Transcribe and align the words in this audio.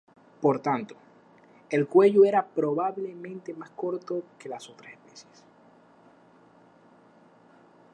Por 0.41 0.57
tanto, 0.61 0.95
el 1.69 1.87
cuello 1.87 2.25
era 2.25 2.43
probablemente 2.43 3.53
más 3.53 3.69
corto 3.69 4.23
que 4.39 4.47
el 4.47 4.49
las 4.49 4.67
otras 4.67 4.93
especies. 4.93 5.43